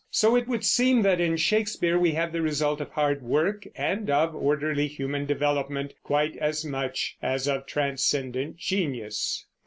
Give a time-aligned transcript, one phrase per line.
[0.09, 4.09] So it would seem that in Shakespeare we have the result of hard work and
[4.09, 9.45] of orderly human development, quite as much as of transcendent genius.